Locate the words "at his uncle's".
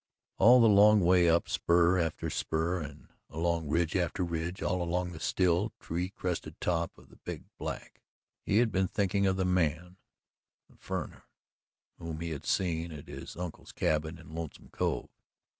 12.91-13.71